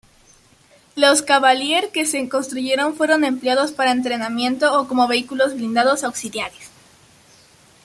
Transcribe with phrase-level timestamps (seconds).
[0.95, 6.71] Los Cavalier que se construyeron fueron empleados para entrenamiento o como vehículos blindados auxiliares.